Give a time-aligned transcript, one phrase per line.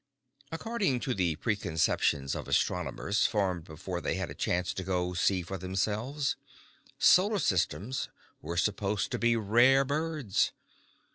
[0.51, 5.43] According to the preconceptions of astronomers, formed before they had a chance to go see
[5.43, 6.37] for themselves,
[6.97, 8.09] solar systems
[8.41, 10.53] were supposed to be rare birds.